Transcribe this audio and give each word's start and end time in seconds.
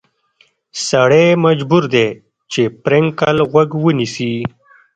سړی 0.87 1.27
مجبور 1.45 1.83
دی 1.93 2.07
چې 2.51 2.61
پر 2.83 2.93
نکل 3.03 3.37
غوږ 3.51 3.69
ونیسي. 3.83 4.33